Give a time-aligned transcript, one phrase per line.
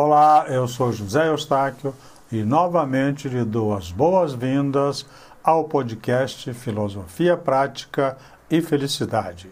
[0.00, 1.92] Olá, eu sou José Eustáquio
[2.30, 5.04] e novamente lhe dou as boas-vindas
[5.42, 8.16] ao podcast Filosofia Prática
[8.48, 9.50] e Felicidade,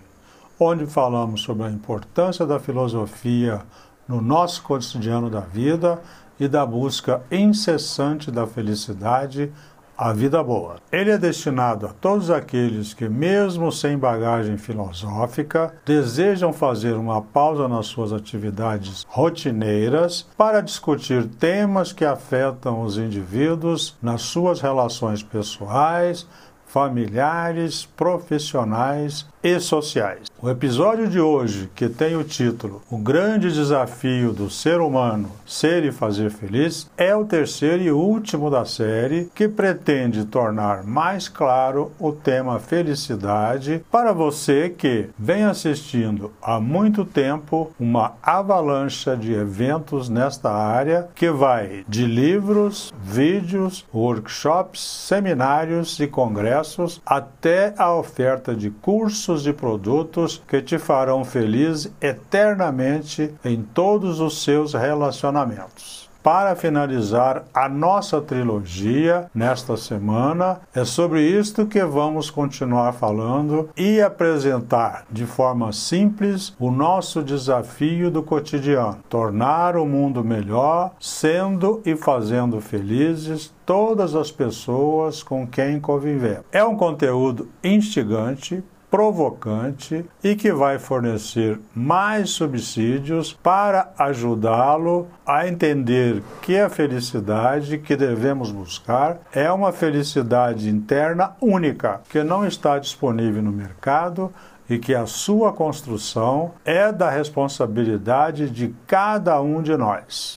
[0.57, 3.61] onde falamos sobre a importância da filosofia
[4.07, 6.01] no nosso cotidiano da vida
[6.39, 9.53] e da busca incessante da felicidade
[9.97, 10.77] a vida boa.
[10.93, 17.67] Ele é destinado a todos aqueles que, mesmo sem bagagem filosófica, desejam fazer uma pausa
[17.67, 26.27] nas suas atividades rotineiras para discutir temas que afetam os indivíduos nas suas relações pessoais,
[26.67, 30.29] familiares, profissionais e sociais.
[30.47, 35.85] O episódio de hoje, que tem o título O Grande Desafio do Ser Humano Ser
[35.85, 41.91] e Fazer Feliz, é o terceiro e último da série que pretende tornar mais claro
[41.99, 50.09] o tema felicidade para você que vem assistindo há muito tempo uma avalanche de eventos
[50.09, 58.71] nesta área que vai de livros, vídeos, workshops, seminários e congressos até a oferta de
[58.71, 66.07] cursos de produtos que te farão feliz eternamente em todos os seus relacionamentos.
[66.27, 74.01] Para finalizar a nossa trilogia nesta semana, é sobre isto que vamos continuar falando e
[74.01, 81.95] apresentar de forma simples o nosso desafio do cotidiano: tornar o mundo melhor, sendo e
[81.95, 86.43] fazendo felizes todas as pessoas com quem conviver.
[86.51, 96.23] É um conteúdo instigante, provocante e que vai fornecer mais subsídios para ajudá-lo a entender
[96.43, 103.43] que a felicidade que devemos buscar é uma felicidade interna única, que não está disponível
[103.43, 104.33] no mercado
[104.69, 110.35] e que a sua construção é da responsabilidade de cada um de nós.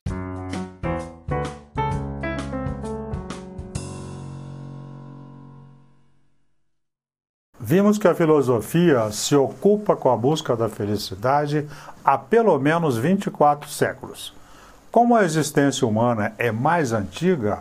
[7.70, 11.68] Vimos que a filosofia se ocupa com a busca da felicidade
[12.04, 14.34] há pelo menos 24 séculos.
[14.90, 17.60] Como a existência humana é mais antiga,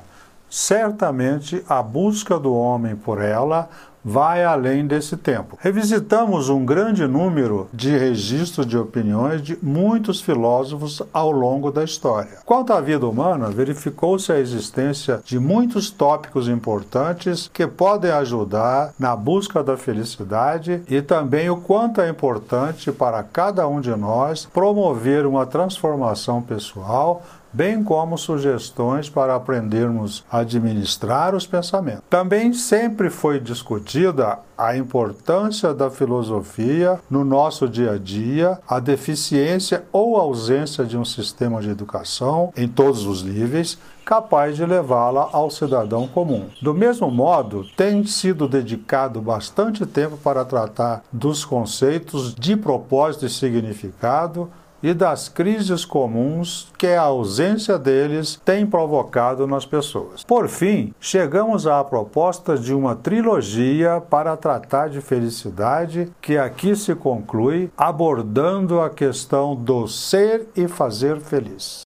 [0.49, 3.69] certamente a busca do homem por ela
[4.03, 5.57] vai além desse tempo.
[5.61, 12.39] Revisitamos um grande número de registros de opiniões de muitos filósofos ao longo da história.
[12.45, 19.15] Quanto à vida humana, verificou-se a existência de muitos tópicos importantes que podem ajudar na
[19.15, 25.25] busca da felicidade e também o quanto é importante para cada um de nós promover
[25.25, 27.21] uma transformação pessoal
[27.51, 32.03] bem como sugestões para aprendermos a administrar os pensamentos.
[32.09, 39.85] Também sempre foi discutida a importância da filosofia no nosso dia a dia, a deficiência
[39.91, 43.77] ou ausência de um sistema de educação em todos os níveis
[44.09, 46.47] capaz de levá-la ao cidadão comum.
[46.59, 53.29] Do mesmo modo, tem sido dedicado bastante tempo para tratar dos conceitos de propósito e
[53.29, 54.49] significado
[54.81, 60.23] e das crises comuns que a ausência deles tem provocado nas pessoas.
[60.23, 66.95] Por fim, chegamos à proposta de uma trilogia para tratar de felicidade, que aqui se
[66.95, 71.81] conclui abordando a questão do ser e fazer feliz.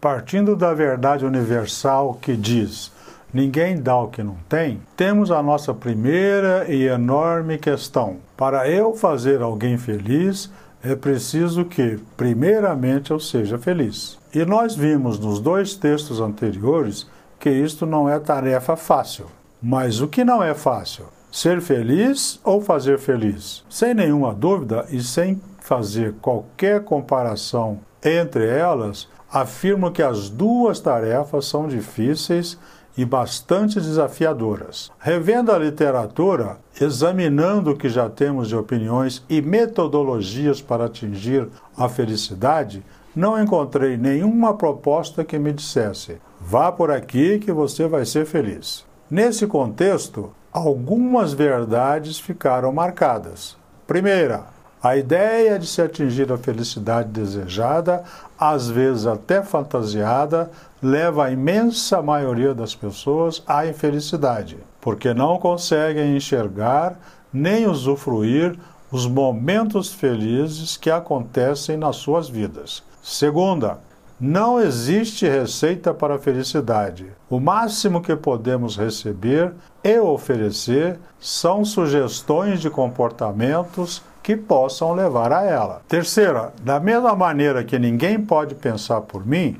[0.00, 2.92] Partindo da verdade universal que diz
[3.32, 8.16] ninguém dá o que não tem, temos a nossa primeira e enorme questão.
[8.36, 10.50] Para eu fazer alguém feliz,
[10.82, 14.18] é preciso que, primeiramente, eu seja feliz.
[14.34, 17.06] E nós vimos nos dois textos anteriores
[17.38, 19.26] que isto não é tarefa fácil.
[19.60, 21.06] Mas o que não é fácil?
[21.30, 23.64] Ser feliz ou fazer feliz?
[23.68, 31.46] Sem nenhuma dúvida e sem fazer qualquer comparação entre elas, afirmo que as duas tarefas
[31.46, 32.58] são difíceis
[32.98, 34.90] e bastante desafiadoras.
[34.98, 41.88] Revendo a literatura, examinando o que já temos de opiniões e metodologias para atingir a
[41.88, 42.84] felicidade,
[43.14, 48.84] não encontrei nenhuma proposta que me dissesse: vá por aqui que você vai ser feliz.
[49.08, 53.56] Nesse contexto, algumas verdades ficaram marcadas.
[53.86, 54.46] Primeira,
[54.82, 58.04] a ideia de se atingir a felicidade desejada,
[58.38, 60.50] às vezes até fantasiada,
[60.82, 66.96] leva a imensa maioria das pessoas à infelicidade, porque não conseguem enxergar
[67.32, 68.58] nem usufruir
[68.90, 72.82] os momentos felizes que acontecem nas suas vidas.
[73.02, 73.78] Segunda,
[74.20, 77.06] Não existe receita para a felicidade.
[77.30, 79.52] O máximo que podemos receber
[79.84, 85.80] e oferecer são sugestões de comportamentos que possam levar a ela.
[85.88, 89.56] Terceira, da mesma maneira que ninguém pode pensar por mim,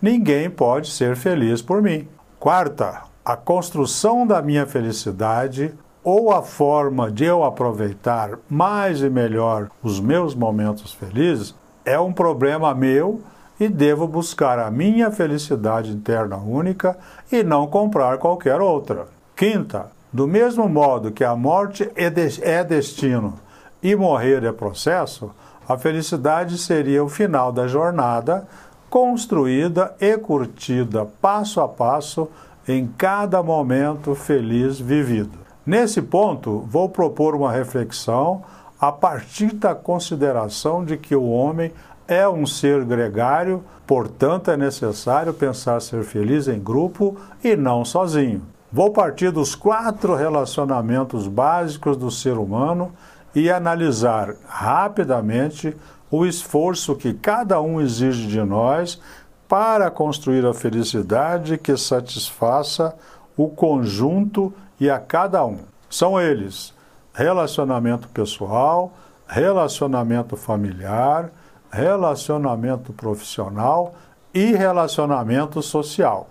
[0.00, 2.06] ninguém pode ser feliz por mim.
[2.38, 5.74] Quarta, a construção da minha felicidade
[6.04, 11.52] ou a forma de eu aproveitar mais e melhor os meus momentos felizes
[11.84, 13.22] é um problema meu
[13.58, 16.96] e devo buscar a minha felicidade interna única
[17.32, 19.08] e não comprar qualquer outra.
[19.34, 22.04] Quinta, do mesmo modo que a morte é,
[22.40, 23.41] é destino
[23.82, 25.30] e morrer é processo,
[25.68, 28.46] a felicidade seria o final da jornada,
[28.88, 32.28] construída e curtida passo a passo
[32.68, 35.38] em cada momento feliz vivido.
[35.64, 38.42] Nesse ponto, vou propor uma reflexão
[38.80, 41.72] a partir da consideração de que o homem
[42.06, 48.42] é um ser gregário, portanto é necessário pensar ser feliz em grupo e não sozinho.
[48.72, 52.92] Vou partir dos quatro relacionamentos básicos do ser humano
[53.34, 55.76] e analisar rapidamente
[56.10, 59.00] o esforço que cada um exige de nós
[59.48, 62.94] para construir a felicidade que satisfaça
[63.36, 65.60] o conjunto e a cada um.
[65.88, 66.74] São eles:
[67.12, 68.92] relacionamento pessoal,
[69.26, 71.30] relacionamento familiar,
[71.70, 73.94] relacionamento profissional
[74.34, 76.28] e relacionamento social.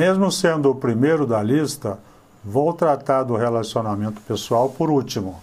[0.00, 1.98] Mesmo sendo o primeiro da lista,
[2.42, 5.38] vou tratar do relacionamento pessoal por último,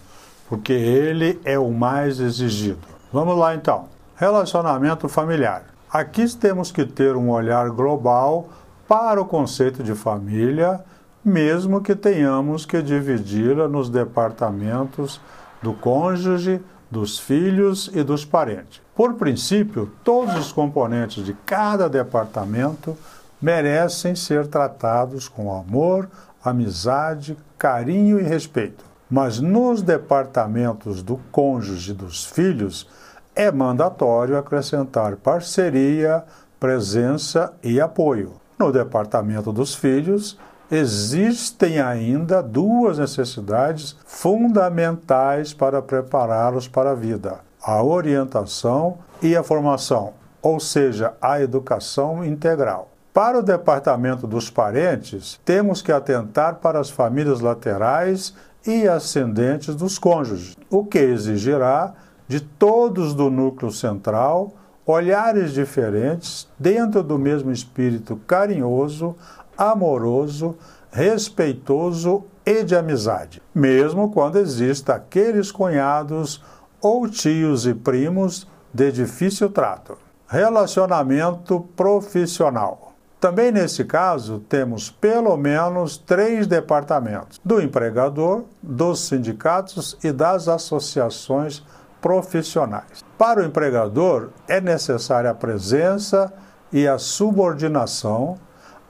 [0.48, 2.80] porque ele é o mais exigido.
[3.12, 3.84] Vamos lá então.
[4.16, 5.62] Relacionamento familiar.
[5.88, 8.48] Aqui temos que ter um olhar global
[8.88, 10.80] para o conceito de família
[11.24, 15.20] mesmo que tenhamos que dividi-la nos departamentos
[15.62, 16.60] do cônjuge,
[16.90, 18.80] dos filhos e dos parentes.
[18.96, 22.96] Por princípio, todos os componentes de cada departamento
[23.40, 26.08] merecem ser tratados com amor,
[26.42, 28.84] amizade, carinho e respeito.
[29.10, 32.88] Mas nos departamentos do cônjuge e dos filhos,
[33.34, 36.24] é mandatório acrescentar parceria,
[36.58, 38.34] presença e apoio.
[38.58, 40.36] No departamento dos filhos,
[40.70, 50.14] existem ainda duas necessidades fundamentais para prepará-los para a vida: a orientação e a formação,
[50.42, 52.90] ou seja, a educação integral.
[53.12, 58.34] Para o departamento dos parentes, temos que atentar para as famílias laterais
[58.66, 61.94] e ascendentes dos cônjuges, o que exigirá
[62.28, 64.52] de todos do núcleo central
[64.86, 69.16] olhares diferentes dentro do mesmo espírito carinhoso,
[69.56, 70.56] amoroso,
[70.90, 76.42] respeitoso e de amizade, mesmo quando exista aqueles cunhados
[76.80, 79.98] ou tios e primos de difícil trato.
[80.26, 82.87] Relacionamento profissional.
[83.20, 91.64] Também nesse caso, temos pelo menos três departamentos: do empregador, dos sindicatos e das associações
[92.00, 93.04] profissionais.
[93.16, 96.32] Para o empregador, é necessária a presença
[96.72, 98.38] e a subordinação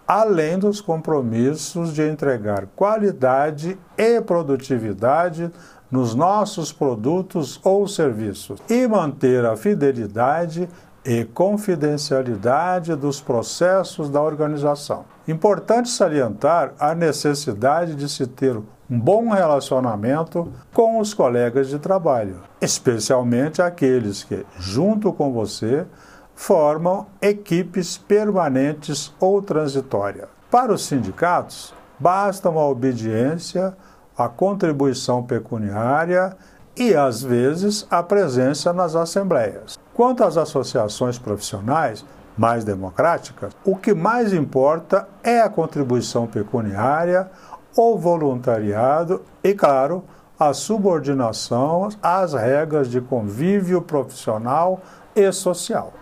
[0.08, 5.50] além dos compromissos de entregar qualidade e produtividade
[5.90, 10.66] nos nossos produtos ou serviços e manter a fidelidade
[11.04, 15.04] e confidencialidade dos processos da organização.
[15.26, 18.56] Importante salientar a necessidade de se ter
[18.90, 25.86] um bom relacionamento com os colegas de trabalho, especialmente aqueles que, junto com você,
[26.34, 30.28] formam equipes permanentes ou transitórias.
[30.50, 33.76] Para os sindicatos, basta uma obediência,
[34.16, 36.36] a contribuição pecuniária
[36.76, 39.77] e, às vezes, a presença nas assembleias.
[39.98, 42.04] Quanto às associações profissionais,
[42.36, 47.28] mais democráticas, o que mais importa é a contribuição pecuniária,
[47.76, 50.04] o voluntariado e, claro,
[50.38, 54.80] a subordinação às regras de convívio profissional
[55.16, 55.92] e social.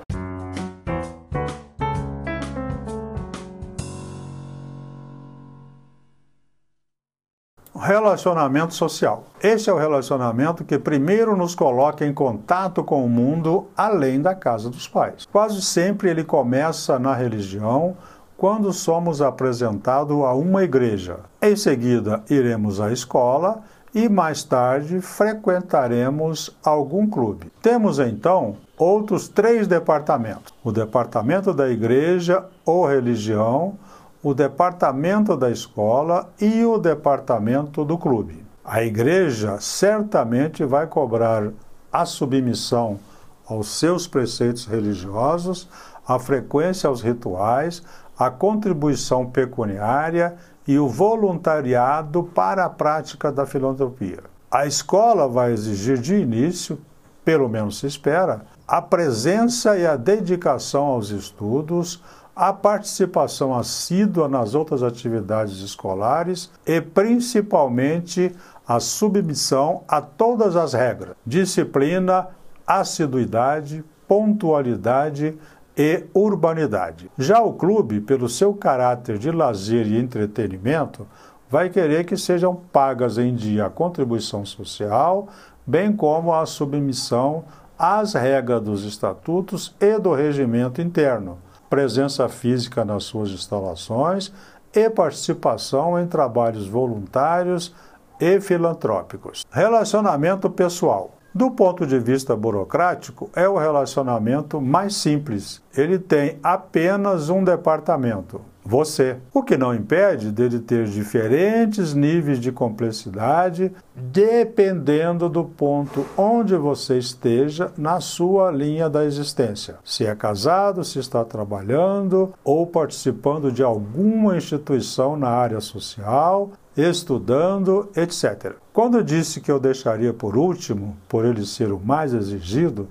[7.79, 9.25] Relacionamento social.
[9.43, 14.35] Esse é o relacionamento que primeiro nos coloca em contato com o mundo além da
[14.35, 15.27] casa dos pais.
[15.31, 17.97] Quase sempre ele começa na religião,
[18.37, 21.19] quando somos apresentados a uma igreja.
[21.41, 23.63] Em seguida, iremos à escola
[23.95, 27.51] e mais tarde frequentaremos algum clube.
[27.63, 33.79] Temos então outros três departamentos: o departamento da igreja ou religião,
[34.27, 38.45] o departamento da escola e o departamento do clube.
[38.65, 41.53] A igreja certamente vai cobrar
[41.93, 42.99] a submissão
[43.47, 45.69] aos seus preceitos religiosos,
[46.05, 47.85] a frequência aos rituais,
[48.19, 50.35] a contribuição pecuniária
[50.67, 54.25] e o voluntariado para a prática da filantropia.
[54.51, 56.81] A escola vai exigir de início,
[57.25, 62.03] pelo menos se espera, a presença e a dedicação aos estudos,
[62.37, 68.31] a participação assídua nas outras atividades escolares e principalmente
[68.69, 72.29] a submissão a todas as regras, disciplina,
[72.67, 75.39] assiduidade, pontualidade
[75.75, 77.11] e urbanidade.
[77.17, 81.07] Já o clube, pelo seu caráter de lazer e entretenimento,
[81.49, 85.29] vai querer que sejam pagas em dia a contribuição social,
[85.67, 87.45] bem como a submissão
[87.79, 94.33] às regras dos estatutos e do regimento interno, presença física nas suas instalações
[94.73, 97.75] e participação em trabalhos voluntários
[98.21, 99.45] e filantrópicos.
[99.51, 101.13] Relacionamento pessoal.
[101.35, 105.63] Do ponto de vista burocrático, é o relacionamento mais simples.
[105.77, 109.17] Ele tem apenas um departamento, você.
[109.33, 116.99] O que não impede dele ter diferentes níveis de complexidade, dependendo do ponto onde você
[116.99, 119.77] esteja na sua linha da existência.
[119.85, 127.89] Se é casado, se está trabalhando ou participando de alguma instituição na área social, estudando,
[127.97, 128.57] etc.
[128.73, 132.89] Quando disse que eu deixaria por último, por ele ser o mais exigido,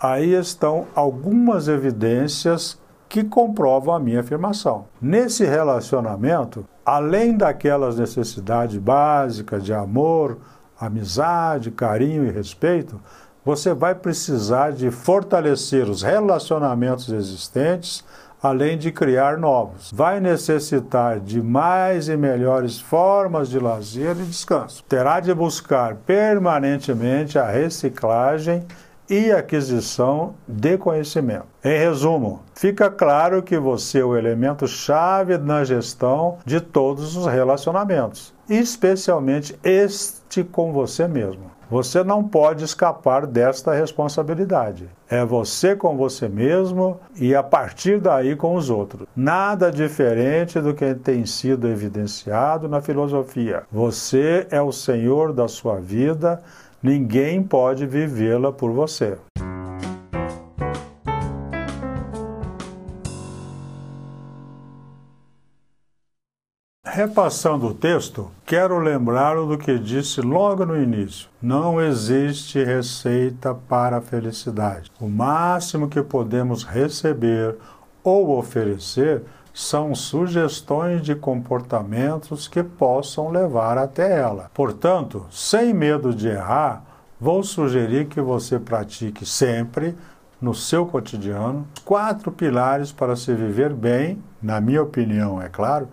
[0.00, 2.81] aí estão algumas evidências
[3.12, 4.86] que comprovam a minha afirmação.
[4.98, 10.38] Nesse relacionamento, além daquelas necessidades básicas de amor,
[10.80, 12.98] amizade, carinho e respeito,
[13.44, 18.02] você vai precisar de fortalecer os relacionamentos existentes
[18.42, 19.92] além de criar novos.
[19.94, 24.82] Vai necessitar de mais e melhores formas de lazer e descanso.
[24.88, 28.64] Terá de buscar permanentemente a reciclagem
[29.12, 31.44] e aquisição de conhecimento.
[31.62, 37.26] Em resumo, fica claro que você é o elemento chave na gestão de todos os
[37.26, 41.52] relacionamentos, especialmente este com você mesmo.
[41.72, 44.90] Você não pode escapar desta responsabilidade.
[45.08, 49.06] É você com você mesmo e a partir daí com os outros.
[49.16, 53.62] Nada diferente do que tem sido evidenciado na filosofia.
[53.72, 56.42] Você é o senhor da sua vida,
[56.82, 59.16] ninguém pode vivê-la por você.
[66.94, 71.26] Repassando o texto, quero lembrá-lo do que disse logo no início.
[71.40, 74.92] Não existe receita para a felicidade.
[75.00, 77.56] O máximo que podemos receber
[78.04, 79.22] ou oferecer
[79.52, 84.50] são sugestões de comportamentos que possam levar até ela.
[84.54, 86.84] Portanto, sem medo de errar,
[87.20, 89.96] vou sugerir que você pratique sempre,
[90.40, 95.88] no seu cotidiano, quatro pilares para se viver bem, na minha opinião, é claro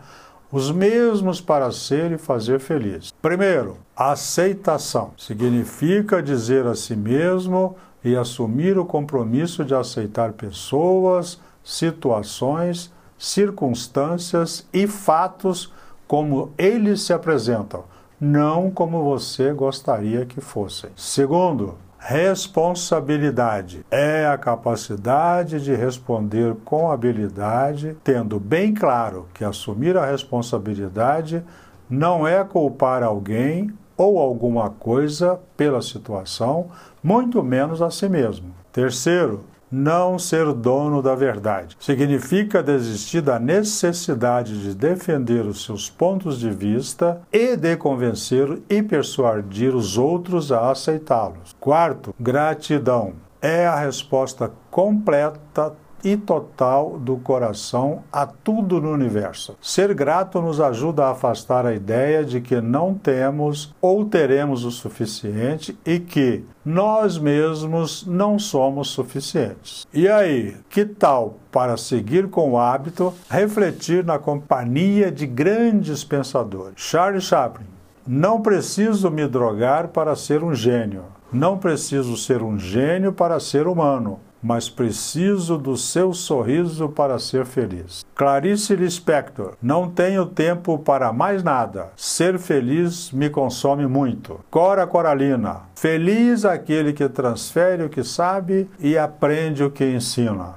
[0.51, 3.13] os mesmos para ser e fazer feliz.
[3.21, 5.11] Primeiro, aceitação.
[5.17, 14.87] Significa dizer a si mesmo e assumir o compromisso de aceitar pessoas, situações, circunstâncias e
[14.87, 15.71] fatos
[16.07, 17.83] como eles se apresentam,
[18.19, 20.89] não como você gostaria que fossem.
[20.95, 30.05] Segundo, Responsabilidade é a capacidade de responder com habilidade, tendo bem claro que assumir a
[30.05, 31.43] responsabilidade
[31.89, 36.67] não é culpar alguém ou alguma coisa pela situação,
[37.03, 38.55] muito menos a si mesmo.
[38.71, 41.77] Terceiro, não ser dono da verdade.
[41.79, 48.81] Significa desistir da necessidade de defender os seus pontos de vista e de convencer e
[48.81, 51.55] persuadir os outros a aceitá-los.
[51.59, 53.13] Quarto, gratidão.
[53.41, 55.73] É a resposta completa
[56.03, 59.57] e total do coração a tudo no universo.
[59.61, 64.71] Ser grato nos ajuda a afastar a ideia de que não temos ou teremos o
[64.71, 69.87] suficiente e que nós mesmos não somos suficientes.
[69.93, 76.75] E aí, que tal para seguir com o hábito refletir na companhia de grandes pensadores?
[76.77, 77.65] Charles Chaplin.
[78.07, 81.03] Não preciso me drogar para ser um gênio.
[81.31, 87.45] Não preciso ser um gênio para ser humano mas preciso do seu sorriso para ser
[87.45, 88.05] feliz.
[88.15, 91.89] Clarice Lispector, não tenho tempo para mais nada.
[91.95, 94.39] Ser feliz me consome muito.
[94.49, 100.55] Cora Coralina, feliz aquele que transfere o que sabe e aprende o que ensina.